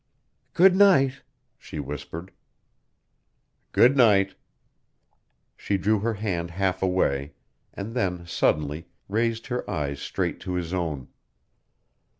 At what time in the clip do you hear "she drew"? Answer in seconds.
5.55-5.99